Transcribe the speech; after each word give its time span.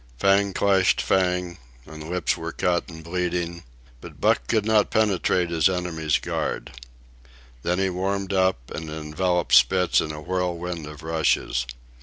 Fang 0.17 0.51
clashed 0.53 0.99
fang, 0.99 1.59
and 1.85 2.09
lips 2.09 2.35
were 2.35 2.51
cut 2.51 2.89
and 2.89 3.03
bleeding, 3.03 3.61
but 4.01 4.19
Buck 4.19 4.47
could 4.47 4.65
not 4.65 4.89
penetrate 4.89 5.51
his 5.51 5.69
enemy's 5.69 6.17
guard. 6.17 6.71
Then 7.61 7.77
he 7.77 7.91
warmed 7.91 8.33
up 8.33 8.71
and 8.71 8.89
enveloped 8.89 9.53
Spitz 9.53 10.01
in 10.01 10.11
a 10.11 10.19
whirlwind 10.19 10.87
of 10.87 11.03
rushes. 11.03 11.67